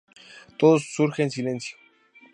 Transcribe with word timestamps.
Todo 0.57 0.79
surge 0.79 1.21
en 1.21 1.29
silencio. 1.29 1.77